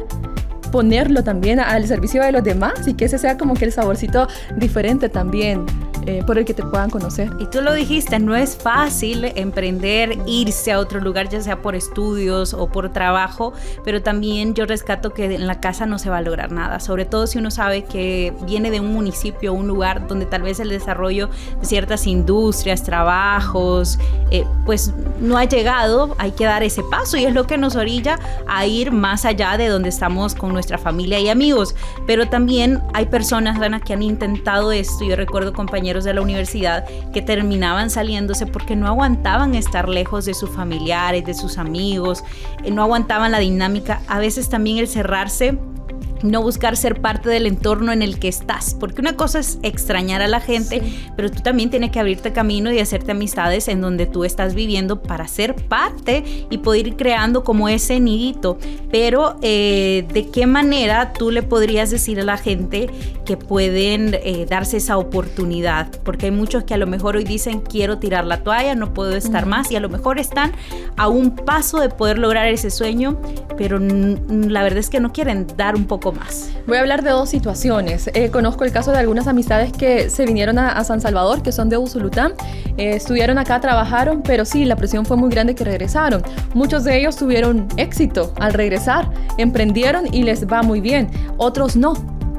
ponerlo 0.71 1.23
también 1.23 1.59
al 1.59 1.87
servicio 1.87 2.21
de 2.21 2.31
los 2.31 2.43
demás 2.43 2.87
y 2.87 2.93
que 2.93 3.05
ese 3.05 3.17
sea 3.17 3.37
como 3.37 3.55
que 3.55 3.65
el 3.65 3.71
saborcito 3.71 4.27
diferente 4.55 5.09
también 5.09 5.65
eh, 6.07 6.23
por 6.25 6.37
el 6.37 6.45
que 6.45 6.53
te 6.53 6.63
puedan 6.63 6.89
conocer. 6.89 7.29
Y 7.37 7.47
tú 7.47 7.61
lo 7.61 7.73
dijiste, 7.73 8.17
no 8.17 8.33
es 8.33 8.55
fácil 8.55 9.25
emprender, 9.35 10.17
irse 10.25 10.71
a 10.71 10.79
otro 10.79 11.01
lugar, 11.01 11.27
ya 11.27 11.41
sea 11.41 11.61
por 11.61 11.75
estudios 11.75 12.53
o 12.53 12.67
por 12.67 12.93
trabajo, 12.93 13.51
pero 13.83 14.01
también 14.01 14.53
yo 14.53 14.65
rescato 14.65 15.13
que 15.13 15.25
en 15.25 15.47
la 15.47 15.59
casa 15.59 15.85
no 15.85 15.99
se 15.99 16.09
va 16.09 16.19
a 16.19 16.21
lograr 16.21 16.53
nada, 16.53 16.79
sobre 16.79 17.03
todo 17.03 17.27
si 17.27 17.39
uno 17.39 17.51
sabe 17.51 17.83
que 17.83 18.33
viene 18.45 18.71
de 18.71 18.79
un 18.79 18.93
municipio, 18.93 19.51
un 19.51 19.67
lugar 19.67 20.07
donde 20.07 20.25
tal 20.25 20.43
vez 20.43 20.61
el 20.61 20.69
desarrollo 20.69 21.29
de 21.59 21.65
ciertas 21.65 22.07
industrias, 22.07 22.83
trabajos, 22.83 23.99
eh, 24.31 24.45
pues 24.65 24.93
no 25.19 25.37
ha 25.37 25.43
llegado, 25.43 26.15
hay 26.19 26.31
que 26.31 26.45
dar 26.45 26.63
ese 26.63 26.83
paso 26.83 27.17
y 27.17 27.25
es 27.25 27.33
lo 27.33 27.45
que 27.47 27.57
nos 27.57 27.75
orilla 27.75 28.17
a 28.47 28.65
ir 28.65 28.93
más 28.93 29.25
allá 29.25 29.57
de 29.57 29.67
donde 29.67 29.89
estamos 29.89 30.35
con 30.35 30.53
nuestra 30.53 30.77
familia 30.77 31.19
y 31.19 31.27
amigos. 31.27 31.75
Pero 32.05 32.29
también 32.29 32.81
hay 32.93 33.07
personas, 33.07 33.59
Ana, 33.61 33.81
que 33.81 33.91
han 33.91 34.03
intentado 34.03 34.71
esto. 34.71 35.03
Yo 35.03 35.17
recuerdo 35.17 35.51
compañeros 35.51 35.96
de 36.03 36.13
la 36.13 36.21
universidad 36.21 36.85
que 37.13 37.21
terminaban 37.21 37.89
saliéndose 37.89 38.45
porque 38.45 38.75
no 38.75 38.87
aguantaban 38.87 39.55
estar 39.55 39.89
lejos 39.89 40.25
de 40.25 40.33
sus 40.33 40.49
familiares, 40.49 41.25
de 41.25 41.33
sus 41.33 41.57
amigos, 41.57 42.23
eh, 42.63 42.71
no 42.71 42.81
aguantaban 42.81 43.31
la 43.31 43.39
dinámica. 43.39 44.01
A 44.07 44.19
veces 44.19 44.49
también 44.49 44.77
el 44.77 44.87
cerrarse 44.87 45.57
no 46.23 46.41
buscar 46.41 46.77
ser 46.77 47.01
parte 47.01 47.29
del 47.29 47.45
entorno 47.45 47.91
en 47.91 48.01
el 48.01 48.19
que 48.19 48.27
estás, 48.27 48.73
porque 48.73 49.01
una 49.01 49.15
cosa 49.15 49.39
es 49.39 49.59
extrañar 49.63 50.21
a 50.21 50.27
la 50.27 50.39
gente, 50.39 50.81
pero 51.15 51.31
tú 51.31 51.41
también 51.41 51.69
tienes 51.69 51.91
que 51.91 51.99
abrirte 51.99 52.33
camino 52.33 52.71
y 52.71 52.79
hacerte 52.79 53.11
amistades 53.11 53.67
en 53.67 53.81
donde 53.81 54.05
tú 54.05 54.23
estás 54.23 54.53
viviendo 54.53 55.01
para 55.01 55.27
ser 55.27 55.55
parte 55.55 56.23
y 56.49 56.59
poder 56.59 56.87
ir 56.87 56.95
creando 56.95 57.43
como 57.43 57.69
ese 57.69 57.99
nidito. 57.99 58.57
Pero 58.91 59.37
eh, 59.41 60.05
de 60.13 60.29
qué 60.29 60.47
manera 60.47 61.13
tú 61.13 61.31
le 61.31 61.43
podrías 61.43 61.91
decir 61.91 62.19
a 62.19 62.23
la 62.23 62.37
gente 62.37 62.89
que 63.25 63.37
pueden 63.37 64.13
eh, 64.13 64.45
darse 64.49 64.77
esa 64.77 64.97
oportunidad, 64.97 65.89
porque 66.03 66.27
hay 66.27 66.31
muchos 66.31 66.63
que 66.63 66.73
a 66.73 66.77
lo 66.77 66.87
mejor 66.87 67.15
hoy 67.15 67.23
dicen 67.23 67.61
quiero 67.61 67.97
tirar 67.97 68.25
la 68.25 68.43
toalla, 68.43 68.75
no 68.75 68.93
puedo 68.93 69.15
estar 69.15 69.45
más 69.45 69.71
y 69.71 69.75
a 69.75 69.79
lo 69.79 69.89
mejor 69.89 70.19
están 70.19 70.53
a 70.95 71.07
un 71.07 71.35
paso 71.35 71.79
de 71.79 71.89
poder 71.89 72.19
lograr 72.19 72.47
ese 72.47 72.69
sueño, 72.69 73.19
pero 73.57 73.79
la 73.79 74.63
verdad 74.63 74.79
es 74.79 74.89
que 74.89 74.99
no 74.99 75.11
quieren 75.11 75.47
dar 75.57 75.75
un 75.75 75.85
poco 75.85 76.06
más. 76.11 76.49
Voy 76.65 76.77
a 76.77 76.81
hablar 76.81 77.03
de 77.03 77.11
dos 77.11 77.29
situaciones. 77.29 78.09
Eh, 78.13 78.29
conozco 78.29 78.63
el 78.63 78.71
caso 78.71 78.91
de 78.91 78.97
algunas 78.97 79.27
amistades 79.27 79.71
que 79.71 80.09
se 80.09 80.25
vinieron 80.25 80.59
a, 80.59 80.83
San 80.83 81.01
Salvador, 81.01 81.41
que 81.41 81.51
son 81.51 81.69
de 81.69 81.77
Usulután, 81.77 82.33
eh, 82.77 82.95
estudiaron 82.95 83.37
acá, 83.37 83.59
trabajaron, 83.59 84.21
pero 84.21 84.45
sí, 84.45 84.65
la 84.65 84.75
presión 84.75 85.05
fue 85.05 85.17
muy 85.17 85.29
grande 85.29 85.55
que 85.55 85.63
regresaron. 85.63 86.21
Muchos 86.53 86.83
de 86.83 86.99
ellos 86.99 87.15
tuvieron 87.15 87.67
éxito 87.77 88.33
al 88.39 88.53
regresar, 88.53 89.09
emprendieron 89.37 90.13
y 90.13 90.23
les 90.23 90.47
va 90.47 90.61
muy 90.63 90.81
bien. 90.81 91.09
Otros 91.37 91.75
no, 91.75 91.93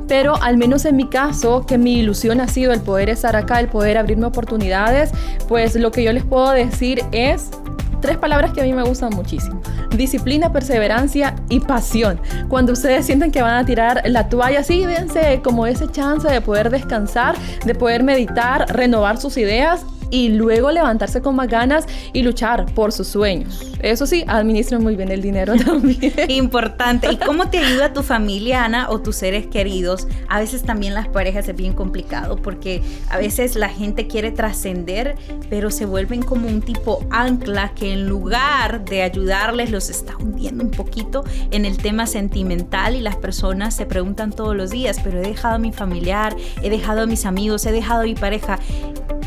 pero 0.08 0.34
al 0.42 0.56
menos 0.56 0.84
en 0.86 0.96
mi 0.96 1.08
caso, 1.08 1.64
que 1.66 1.78
mi 1.78 1.98
ilusión 1.98 2.40
ha 2.40 2.48
sido 2.48 2.72
el 2.72 2.80
poder 2.80 3.10
estar 3.10 3.36
acá, 3.36 3.60
el 3.60 3.68
poder 3.68 3.98
abrirme 3.98 4.26
oportunidades, 4.26 5.10
pues 5.48 5.74
lo 5.76 5.92
que 5.92 6.02
yo 6.02 6.12
les 6.12 6.24
puedo 6.24 6.50
decir 6.50 7.04
es 7.12 7.50
tres 8.00 8.16
palabras 8.16 8.52
que 8.52 8.60
a 8.60 8.64
mí 8.64 8.72
me 8.72 8.82
gustan 8.82 9.14
muchísimo. 9.14 9.60
Disciplina, 9.96 10.52
perseverancia 10.52 11.34
y 11.48 11.60
pasión. 11.60 12.20
Cuando 12.48 12.72
ustedes 12.72 13.06
sienten 13.06 13.30
que 13.30 13.42
van 13.42 13.54
a 13.54 13.64
tirar 13.64 14.02
la 14.06 14.28
toalla, 14.28 14.62
sí, 14.62 14.84
dense 14.84 15.40
como 15.42 15.66
ese 15.66 15.88
chance 15.88 16.28
de 16.28 16.40
poder 16.40 16.70
descansar, 16.70 17.36
de 17.64 17.74
poder 17.74 18.02
meditar, 18.02 18.66
renovar 18.74 19.18
sus 19.18 19.36
ideas 19.36 19.84
y 20.10 20.30
luego 20.30 20.70
levantarse 20.70 21.20
con 21.22 21.36
más 21.36 21.48
ganas 21.48 21.86
y 22.12 22.22
luchar 22.22 22.66
por 22.74 22.92
sus 22.92 23.08
sueños. 23.08 23.64
Eso 23.80 24.06
sí, 24.06 24.24
administren 24.26 24.82
muy 24.82 24.96
bien 24.96 25.10
el 25.10 25.22
dinero 25.22 25.54
también. 25.64 26.12
Importante. 26.28 27.12
¿Y 27.12 27.16
cómo 27.16 27.48
te 27.48 27.58
ayuda 27.58 27.92
tu 27.92 28.02
familia, 28.02 28.64
Ana, 28.64 28.90
o 28.90 29.00
tus 29.00 29.16
seres 29.16 29.46
queridos? 29.46 30.08
A 30.28 30.40
veces 30.40 30.62
también 30.62 30.94
las 30.94 31.08
parejas 31.08 31.48
es 31.48 31.56
bien 31.56 31.72
complicado 31.72 32.36
porque 32.36 32.82
a 33.10 33.18
veces 33.18 33.54
la 33.54 33.68
gente 33.68 34.06
quiere 34.06 34.30
trascender, 34.30 35.16
pero 35.50 35.70
se 35.70 35.86
vuelven 35.86 36.22
como 36.22 36.48
un 36.48 36.60
tipo 36.60 37.06
ancla 37.10 37.72
que 37.74 37.92
en 37.92 38.08
lugar 38.08 38.84
de 38.84 39.02
ayudarles 39.02 39.70
los 39.70 39.90
está 39.90 40.16
hundiendo 40.16 40.64
un 40.64 40.70
poquito 40.70 41.24
en 41.50 41.64
el 41.64 41.78
tema 41.78 42.06
sentimental 42.06 42.96
y 42.96 43.00
las 43.00 43.16
personas 43.16 43.74
se 43.74 43.86
preguntan 43.86 44.32
todos 44.32 44.56
los 44.56 44.70
días, 44.70 44.98
pero 45.02 45.18
he 45.18 45.22
dejado 45.22 45.56
a 45.56 45.58
mi 45.58 45.72
familiar, 45.72 46.36
he 46.62 46.70
dejado 46.70 47.02
a 47.02 47.06
mis 47.06 47.24
amigos, 47.26 47.64
he 47.66 47.72
dejado 47.72 48.02
a 48.02 48.04
mi 48.04 48.14
pareja 48.14 48.58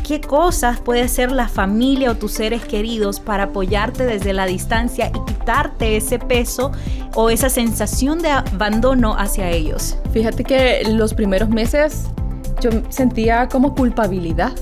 qué 0.02 0.20
cosas 0.20 0.80
puede 0.80 1.02
hacer 1.02 1.32
la 1.32 1.48
familia 1.48 2.10
o 2.10 2.14
tus 2.14 2.32
seres 2.32 2.64
queridos 2.64 3.20
para 3.20 3.44
apoyarte 3.44 4.04
desde 4.04 4.32
la 4.32 4.46
distancia 4.46 5.10
y 5.14 5.32
quitarte 5.32 5.96
ese 5.96 6.18
peso 6.18 6.72
o 7.14 7.30
esa 7.30 7.48
sensación 7.48 8.20
de 8.20 8.30
abandono 8.30 9.14
hacia 9.16 9.50
ellos. 9.50 9.96
Fíjate 10.12 10.44
que 10.44 10.82
los 10.88 11.14
primeros 11.14 11.48
meses 11.48 12.06
yo 12.60 12.70
sentía 12.90 13.48
como 13.48 13.74
culpabilidad 13.74 14.52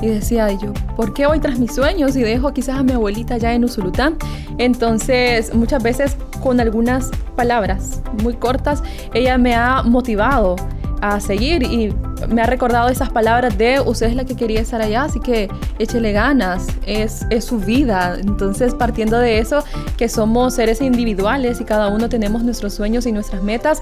y 0.00 0.06
decía 0.08 0.50
yo, 0.52 0.72
¿por 0.96 1.12
qué 1.12 1.26
voy 1.26 1.40
tras 1.40 1.58
mis 1.58 1.74
sueños 1.74 2.16
y 2.16 2.22
dejo 2.22 2.52
quizás 2.52 2.78
a 2.78 2.82
mi 2.82 2.92
abuelita 2.92 3.36
ya 3.36 3.52
en 3.52 3.64
Usulután? 3.64 4.16
Entonces, 4.58 5.54
muchas 5.54 5.82
veces 5.82 6.16
con 6.42 6.60
algunas 6.60 7.10
palabras 7.36 8.02
muy 8.22 8.34
cortas, 8.34 8.82
ella 9.12 9.38
me 9.38 9.54
ha 9.54 9.82
motivado 9.82 10.56
a 11.00 11.20
seguir 11.20 11.62
y 11.62 11.94
me 12.28 12.42
ha 12.42 12.46
recordado 12.46 12.88
esas 12.88 13.10
palabras 13.10 13.56
de 13.56 13.80
usted 13.80 14.06
es 14.06 14.16
la 14.16 14.24
que 14.24 14.34
quería 14.36 14.60
estar 14.60 14.80
allá, 14.82 15.04
así 15.04 15.20
que 15.20 15.48
échele 15.78 16.12
ganas, 16.12 16.66
es, 16.86 17.26
es 17.30 17.44
su 17.44 17.58
vida. 17.58 18.16
Entonces, 18.20 18.74
partiendo 18.74 19.18
de 19.18 19.38
eso, 19.38 19.62
que 19.96 20.08
somos 20.08 20.54
seres 20.54 20.80
individuales 20.80 21.60
y 21.60 21.64
cada 21.64 21.88
uno 21.88 22.08
tenemos 22.08 22.42
nuestros 22.42 22.74
sueños 22.74 23.06
y 23.06 23.12
nuestras 23.12 23.42
metas, 23.42 23.80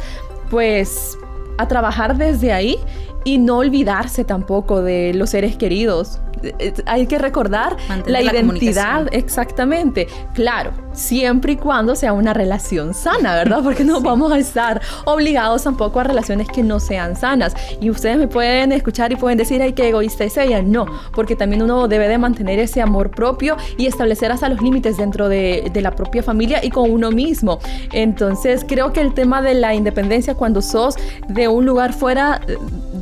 pues 0.50 1.16
a 1.58 1.68
trabajar 1.68 2.16
desde 2.16 2.52
ahí 2.52 2.78
y 3.26 3.38
no 3.38 3.58
olvidarse 3.58 4.24
tampoco 4.24 4.82
de 4.82 5.12
los 5.12 5.30
seres 5.30 5.56
queridos. 5.56 6.20
Hay 6.86 7.06
que 7.06 7.18
recordar 7.18 7.76
la, 8.06 8.22
identidad, 8.22 9.08
exactamente. 9.10 10.06
Claro, 10.34 10.70
siempre 10.92 11.52
y 11.54 11.56
cuando 11.56 11.96
sea 11.96 12.12
una 12.12 12.34
relación 12.34 12.94
sana, 12.94 13.34
¿verdad? 13.34 13.60
Porque 13.64 13.84
no 13.84 14.00
vamos 14.02 14.30
a 14.32 14.38
estar 14.38 14.80
obligados 15.06 15.64
tampoco 15.64 15.98
a 15.98 16.04
relaciones 16.04 16.46
que 16.46 16.62
no 16.62 16.78
sean 16.78 17.16
sanas. 17.16 17.54
Y 17.80 17.90
ustedes 17.90 18.16
me 18.16 18.28
pueden 18.28 18.70
escuchar 18.70 19.10
y 19.10 19.16
pueden 19.16 19.38
decir, 19.38 19.60
ay, 19.60 19.72
qué 19.72 19.88
egoísta 19.88 20.22
es 20.24 20.36
ella. 20.36 20.62
No, 20.62 20.86
porque 21.12 21.34
también 21.34 21.62
uno 21.62 21.88
debe 21.88 22.06
de 22.06 22.18
mantener 22.18 22.60
ese 22.60 22.80
amor 22.80 23.10
propio 23.10 23.56
y 23.76 23.86
establecer 23.86 24.30
hasta 24.30 24.48
los 24.48 24.60
límites 24.62 24.98
dentro 24.98 25.28
de, 25.28 25.70
de 25.72 25.80
la 25.80 25.96
propia 25.96 26.22
familia 26.22 26.64
y 26.64 26.70
con 26.70 26.90
uno 26.90 27.10
mismo. 27.10 27.58
Entonces, 27.92 28.64
creo 28.68 28.92
que 28.92 29.00
el 29.00 29.14
tema 29.14 29.42
de 29.42 29.54
la 29.54 29.74
independencia 29.74 30.34
cuando 30.34 30.62
sos 30.62 30.96
de 31.28 31.45
un 31.48 31.66
lugar 31.66 31.92
fuera 31.92 32.40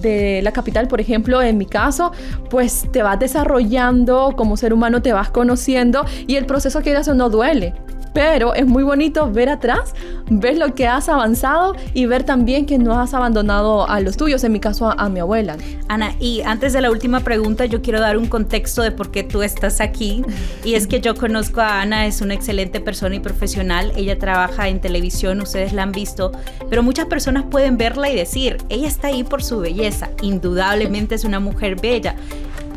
de 0.01 0.41
la 0.43 0.53
capital, 0.53 0.89
por 0.89 1.01
ejemplo, 1.01 1.41
en 1.43 1.59
mi 1.59 1.67
caso, 1.67 2.13
pues 2.51 2.87
te 2.93 3.03
vas 3.03 3.19
desarrollando 3.19 4.35
como 4.37 4.57
ser 4.57 4.73
humano, 4.73 5.03
te 5.03 5.13
vas 5.13 5.31
conociendo 5.31 6.05
y 6.27 6.37
el 6.37 6.47
proceso 6.47 6.81
que 6.83 6.93
eso 6.93 7.15
no 7.15 7.31
duele 7.31 7.75
pero 8.15 8.55
es 8.55 8.65
muy 8.65 8.85
bonito 8.85 9.31
ver 9.31 9.51
atrás, 9.51 9.93
ver 10.31 10.57
lo 10.57 10.75
que 10.75 10.87
has 10.87 11.11
avanzado 11.11 11.75
y 11.93 12.07
ver 12.07 12.23
también 12.23 12.65
que 12.65 12.79
no 12.79 12.99
has 12.99 13.13
abandonado 13.13 13.87
a 13.89 14.01
los 14.01 14.17
tuyos, 14.17 14.43
en 14.45 14.53
mi 14.53 14.61
caso 14.61 14.89
a, 14.89 15.09
mi 15.09 15.21
abuela. 15.21 15.57
Ana, 15.89 16.15
y 16.21 16.41
antes 16.43 16.73
de 16.73 16.81
la 16.81 16.91
última 16.91 17.21
pregunta, 17.21 17.67
yo 17.67 17.83
quiero 17.83 18.01
dar 18.01 18.17
un 18.17 18.27
contexto 18.27 18.83
de 18.83 18.93
por 18.93 19.11
qué 19.11 19.25
tú 19.25 19.43
estás 19.43 19.81
aquí. 19.81 20.23
Y 20.65 20.75
es 20.75 20.87
que 20.87 21.01
yo 21.01 21.15
conozco 21.17 21.61
a 21.61 21.83
Ana, 21.83 22.07
es 22.07 22.21
una 22.21 22.35
excelente 22.35 22.81
persona 22.81 23.17
y 23.17 23.21
profesional. 23.21 23.93
Ella 23.97 24.19
trabaja 24.19 24.69
en 24.69 24.81
televisión, 24.81 25.41
ustedes 25.41 25.73
la 25.73 25.83
han 25.83 25.93
visto, 25.93 26.31
pero 26.71 26.83
muchas 26.85 27.07
personas 27.07 27.45
pueden 27.51 27.77
verla 27.77 28.11
y 28.11 28.17
decir, 28.17 28.59
ella 28.69 28.87
está 28.87 29.09
ahí 29.09 29.25
por 29.25 29.43
su 29.43 29.59
belleza. 29.59 30.11
Indudablemente 30.23 31.17
es 31.17 31.25
una 31.25 31.41
mujer 31.41 31.81
bella 31.81 32.15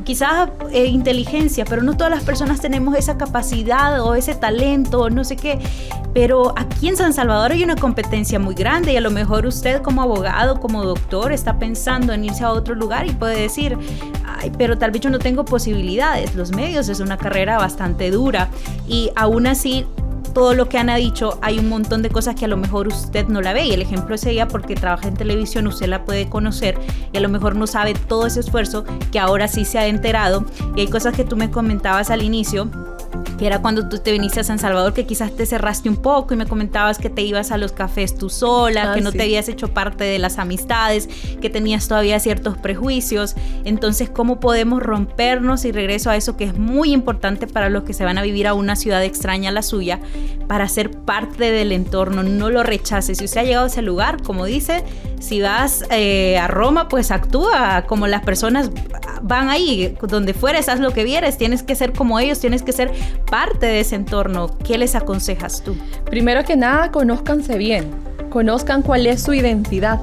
quizás 0.08 0.50
eh, 0.72 0.86
inteligencia, 0.86 1.66
pero 1.66 1.84
no 1.84 1.98
todas 1.98 2.10
las 2.10 2.24
personas 2.24 2.62
tenemos 2.62 2.96
esa 2.96 3.18
capacidad 3.18 4.02
o 4.02 4.16
ese 4.16 4.36
talento, 4.36 5.10
no 5.10 5.26
sé 5.26 5.36
qué. 5.36 5.60
Pero 6.14 6.54
aquí 6.56 6.88
en 6.88 6.96
San 6.96 7.12
Salvador 7.12 7.52
hay 7.52 7.62
una 7.62 7.76
competencia 7.76 8.40
muy 8.40 8.56
grande 8.56 8.94
y 8.94 8.96
a 8.96 9.02
lo 9.02 9.12
mejor 9.12 9.46
usted 9.46 9.82
como 9.82 10.02
abogado, 10.02 10.62
como 10.62 10.86
doctor, 10.86 11.34
está 11.34 11.60
pensando 11.60 12.14
en 12.14 12.24
irse 12.24 12.46
a 12.46 12.52
otro 12.52 12.74
lugar 12.74 13.06
y 13.06 13.12
puede 13.12 13.42
decir, 13.42 13.78
ay, 14.26 14.50
pero 14.58 14.78
tal 14.78 14.92
vez 14.92 15.02
yo 15.02 15.10
no 15.10 15.20
tengo 15.20 15.44
posibilidades. 15.44 16.36
Los 16.36 16.52
medios 16.52 16.88
es 16.88 17.02
una 17.02 17.18
carrera 17.18 17.58
bastante 17.58 18.10
dura 18.10 18.48
y 18.88 19.12
aún 19.18 19.46
así 19.46 19.86
todo 20.38 20.54
lo 20.54 20.70
que 20.70 20.78
Ana 20.78 20.98
dicho, 20.98 21.40
hay 21.42 21.58
un 21.58 21.68
montón 21.68 22.04
de 22.04 22.12
cosas 22.12 22.36
que 22.36 22.46
a 22.46 22.48
lo 22.48 22.58
mejor 22.58 22.88
usted 22.88 23.28
no 23.28 23.42
la 23.42 23.54
ve. 23.54 23.66
Y 23.66 23.72
el 23.72 23.82
ejemplo 23.82 24.14
es 24.14 24.24
ella 24.24 24.48
porque 24.48 24.76
trabaja 24.76 25.08
en 25.08 25.16
televisión, 25.16 25.66
usted 25.66 25.88
la 25.88 26.06
puede 26.06 26.30
conocer 26.30 26.78
y 27.12 27.18
a 27.18 27.22
lo 27.22 27.28
mejor 27.28 27.56
no 27.56 27.66
sabe 27.66 27.96
todo 27.96 28.28
ese 28.28 28.42
esfuerzo 28.42 28.86
que 29.12 29.18
ahora 29.18 29.48
sí 29.48 29.66
se 29.66 29.80
ha 29.80 29.88
enterado. 29.88 30.46
Y 30.76 30.82
hay 30.82 30.90
cosas 30.90 31.16
que 31.16 31.24
tú 31.24 31.38
me 31.38 31.50
comentabas 31.50 32.12
al 32.12 32.22
inicio 32.22 32.70
que 33.38 33.48
era 33.48 33.62
cuando 33.62 33.88
tú 33.88 34.00
te 34.00 34.12
viniste 34.12 34.40
a 34.40 34.44
San 34.44 34.60
Salvador, 34.60 34.94
que 34.94 35.06
quizás 35.06 35.32
te 35.32 35.46
cerraste 35.46 35.90
un 35.90 35.98
poco 35.98 36.34
y 36.34 36.38
me 36.38 36.46
comentabas 36.46 36.98
que 36.98 37.10
te 37.10 37.22
ibas 37.22 37.52
a 37.52 37.58
los 37.58 37.72
cafés 37.72 38.16
tú 38.16 38.30
sola, 38.30 38.92
ah, 38.92 38.96
que 38.96 39.02
no 39.02 39.12
te 39.12 39.24
habías 39.24 39.48
hecho 39.48 39.70
parte 39.70 40.04
de 40.04 40.20
las 40.20 40.40
amistades, 40.40 41.08
que 41.42 41.50
tenías 41.50 41.88
todavía 41.88 42.20
ciertos 42.20 42.58
prejuicios. 42.58 43.36
Entonces, 43.64 44.10
¿cómo 44.10 44.40
podemos 44.40 44.82
rompernos 44.82 45.66
y 45.66 45.72
regreso 45.72 46.10
a 46.10 46.16
eso 46.16 46.36
que 46.38 46.46
es 46.46 46.58
muy 46.58 46.92
importante 46.92 47.48
para 47.48 47.70
los 47.70 47.84
que 47.84 47.94
se 47.94 48.04
van 48.04 48.18
a 48.18 48.24
vivir 48.24 48.48
a 48.48 48.54
una 48.54 48.76
ciudad 48.76 49.04
extraña 49.04 49.50
a 49.50 49.54
la 49.54 49.62
suya, 49.62 50.00
para 50.48 50.68
ser 50.68 50.92
parte 50.92 51.52
del 51.52 51.72
entorno? 51.72 52.24
No 52.24 52.50
lo 52.50 52.64
rechaces. 52.64 53.20
Si 53.20 53.26
usted 53.26 53.42
ha 53.42 53.44
llegado 53.44 53.66
a 53.66 53.68
ese 53.68 53.82
lugar, 53.82 54.22
como 54.24 54.46
dice, 54.46 54.84
si 55.20 55.42
vas 55.42 55.84
eh, 55.90 56.38
a 56.38 56.48
Roma, 56.48 56.88
pues 56.88 57.12
actúa 57.12 57.86
como 57.88 58.08
las 58.08 58.24
personas 58.24 58.72
van 59.22 59.50
ahí, 59.50 59.96
donde 60.02 60.34
fueres, 60.34 60.70
haz 60.70 60.80
lo 60.80 60.92
que 60.92 61.04
vieres, 61.04 61.38
tienes 61.38 61.64
que 61.64 61.76
ser 61.76 61.94
como 61.94 62.20
ellos, 62.20 62.40
tienes 62.40 62.62
que 62.62 62.72
ser 62.72 62.92
parte 63.30 63.66
de 63.66 63.80
ese 63.80 63.96
entorno. 63.96 64.58
¿Qué 64.64 64.78
les 64.78 64.96
aconsejas 64.96 65.64
tú? 65.64 65.76
Primero 66.06 66.44
que 66.44 66.56
nada, 66.56 66.92
conózcanse 66.92 67.58
bien, 67.58 67.90
conozcan 68.30 68.82
cuál 68.84 69.08
es 69.08 69.24
su 69.24 69.34
identidad, 69.34 70.00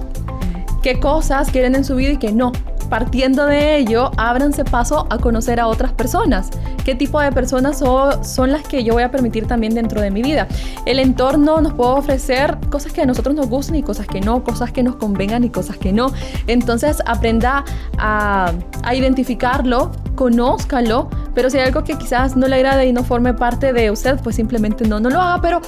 qué 0.83 0.99
cosas 0.99 1.51
quieren 1.51 1.75
en 1.75 1.85
su 1.85 1.97
vida 1.97 2.13
y 2.13 2.19
qué 2.19 2.33
no 2.33 2.53
partiendo 2.85 3.47
de 3.47 3.79
ello, 3.79 4.11
ábranse 4.17 4.65
paso 4.65 5.07
a 5.11 5.19
conocer 5.19 5.61
a 5.61 5.67
otras 5.67 5.93
personas. 5.93 6.51
¿Qué 6.85 6.95
tipo 6.95 7.21
de 7.21 7.33
personas 7.33 7.79
son, 7.79 8.53
las 8.53 8.63
que 8.63 8.85
yo 8.85 8.95
voy 8.95 9.03
a 9.03 9.11
permitir 9.11 9.47
también 9.47 9.75
dentro 9.75 10.01
de 10.01 10.11
mi 10.11 10.23
vida? 10.23 10.47
El 10.87 10.99
entorno 10.99 11.61
nos 11.61 11.73
puede 11.75 11.93
ofrecer 11.93 12.59
cosas 12.71 12.93
que 12.93 13.03
a 13.03 13.07
nosotros 13.07 13.35
nos 13.35 13.49
gustan 13.49 13.77
y 13.77 13.83
cosas 13.83 14.07
que 14.07 14.21
no, 14.21 14.45
cosas 14.45 14.73
que 14.73 14.83
nos 14.83 14.97
convengan 14.97 15.45
y 15.45 15.51
cosas 15.51 15.79
que 15.79 15.93
no. 15.93 16.13
Entonces 16.47 17.03
aprenda 17.07 17.65
a, 17.99 18.53
a 18.83 18.95
identificarlo, 18.95 19.93
conózcalo, 20.15 21.09
pero 21.35 21.51
si 21.51 21.59
hay 21.59 21.67
algo 21.67 21.85
que 21.85 21.97
quizás 21.97 22.37
no 22.37 22.49
le 22.49 22.57
agrade 22.57 22.87
y 22.87 22.93
no 22.93 23.05
forme 23.05 23.35
parte 23.35 23.73
de 23.73 23.91
usted, 23.91 24.19
pues 24.23 24.37
simplemente 24.37 24.87
no, 24.87 25.01
no 25.01 25.11
lo 25.11 25.21
haga, 25.21 25.41
pero 25.43 25.61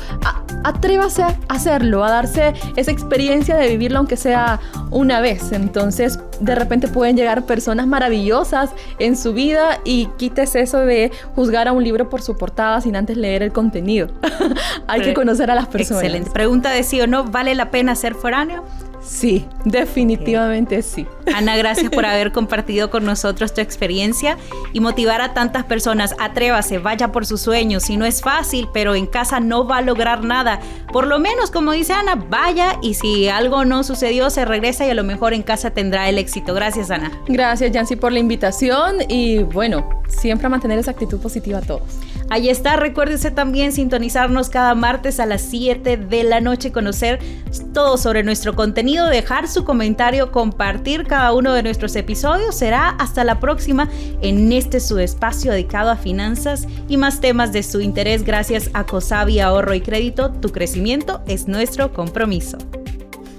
atrévase 0.64 1.22
a 1.22 1.36
hacerlo, 1.48 2.04
a 2.04 2.10
darse 2.10 2.54
esa 2.76 2.90
experiencia 2.90 3.56
de 3.56 3.68
vivirlo 3.68 3.98
aunque 3.98 4.16
sea 4.16 4.60
una 4.90 5.20
vez. 5.20 5.52
Entonces, 5.52 6.18
de 6.40 6.54
repente 6.54 6.88
pueden 6.88 7.16
llegar 7.16 7.44
personas 7.44 7.86
maravillosas 7.86 8.70
en 8.98 9.16
su 9.16 9.32
vida 9.32 9.80
y 9.84 10.06
quites 10.16 10.54
eso 10.54 10.78
de 10.78 11.12
juzgar 11.34 11.68
a 11.68 11.72
un 11.72 11.84
libro 11.84 12.08
por 12.08 12.22
su 12.22 12.36
portada 12.36 12.80
sin 12.80 12.96
antes 12.96 13.16
leer 13.16 13.42
el 13.42 13.52
contenido. 13.52 14.08
hay 14.86 15.02
que 15.02 15.14
conocer 15.14 15.50
a 15.50 15.54
las 15.54 15.66
personas. 15.66 16.02
Excelente. 16.02 16.30
Pregunta 16.30 16.70
de 16.70 16.82
sí 16.82 17.00
o 17.00 17.06
no, 17.06 17.24
¿vale 17.24 17.54
la 17.54 17.70
pena 17.70 17.94
ser 17.94 18.14
foráneo? 18.14 18.64
Sí, 19.06 19.46
definitivamente 19.64 20.82
sí. 20.82 21.06
Ana, 21.32 21.56
gracias 21.56 21.90
por 21.90 22.04
haber 22.04 22.32
compartido 22.32 22.90
con 22.90 23.04
nosotros 23.04 23.54
tu 23.54 23.60
experiencia 23.60 24.36
y 24.72 24.80
motivar 24.80 25.20
a 25.20 25.32
tantas 25.32 25.64
personas. 25.64 26.14
Atrévase, 26.18 26.78
vaya 26.78 27.12
por 27.12 27.24
sus 27.24 27.40
sueños. 27.40 27.84
Si 27.84 27.96
no 27.96 28.04
es 28.04 28.20
fácil, 28.20 28.68
pero 28.74 28.94
en 28.94 29.06
casa 29.06 29.38
no 29.38 29.66
va 29.66 29.78
a 29.78 29.82
lograr 29.82 30.24
nada. 30.24 30.60
Por 30.92 31.06
lo 31.06 31.18
menos, 31.20 31.50
como 31.50 31.72
dice 31.72 31.92
Ana, 31.92 32.16
vaya 32.16 32.78
y 32.82 32.94
si 32.94 33.28
algo 33.28 33.64
no 33.64 33.84
sucedió, 33.84 34.28
se 34.28 34.44
regresa 34.44 34.86
y 34.86 34.90
a 34.90 34.94
lo 34.94 35.04
mejor 35.04 35.34
en 35.34 35.42
casa 35.42 35.70
tendrá 35.70 36.08
el 36.08 36.18
éxito. 36.18 36.52
Gracias, 36.52 36.90
Ana. 36.90 37.12
Gracias, 37.28 37.70
Yancy, 37.70 37.96
por 37.96 38.12
la 38.12 38.18
invitación 38.18 38.96
y 39.08 39.38
bueno, 39.38 39.88
siempre 40.08 40.48
mantener 40.48 40.78
esa 40.78 40.90
actitud 40.90 41.20
positiva 41.20 41.58
a 41.58 41.62
todos. 41.62 41.98
Ahí 42.28 42.48
está, 42.48 42.76
recuérdese 42.76 43.30
también 43.30 43.72
sintonizarnos 43.72 44.50
cada 44.50 44.74
martes 44.74 45.20
a 45.20 45.26
las 45.26 45.42
7 45.42 45.96
de 45.96 46.24
la 46.24 46.40
noche, 46.40 46.72
conocer 46.72 47.20
todo 47.72 47.96
sobre 47.98 48.24
nuestro 48.24 48.56
contenido, 48.56 49.06
dejar 49.06 49.46
su 49.46 49.64
comentario, 49.64 50.32
compartir 50.32 51.04
cada 51.04 51.32
uno 51.32 51.52
de 51.52 51.62
nuestros 51.62 51.94
episodios. 51.94 52.56
Será 52.56 52.88
hasta 52.90 53.22
la 53.22 53.38
próxima 53.38 53.88
en 54.22 54.52
este 54.52 54.80
su 54.80 54.98
espacio 54.98 55.52
dedicado 55.52 55.90
a 55.90 55.96
finanzas 55.96 56.66
y 56.88 56.96
más 56.96 57.20
temas 57.20 57.52
de 57.52 57.62
su 57.62 57.80
interés 57.80 58.24
gracias 58.24 58.70
a 58.72 58.84
Cosavi 58.84 59.38
Ahorro 59.38 59.74
y 59.74 59.80
Crédito. 59.80 60.32
Tu 60.32 60.50
crecimiento 60.50 61.22
es 61.28 61.46
nuestro 61.46 61.92
compromiso. 61.92 62.58